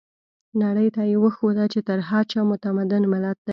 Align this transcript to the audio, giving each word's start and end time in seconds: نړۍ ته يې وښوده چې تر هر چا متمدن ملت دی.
نړۍ 0.63 0.87
ته 0.95 1.01
يې 1.09 1.17
وښوده 1.21 1.65
چې 1.73 1.79
تر 1.87 1.99
هر 2.09 2.23
چا 2.31 2.39
متمدن 2.51 3.03
ملت 3.13 3.37
دی. 3.45 3.49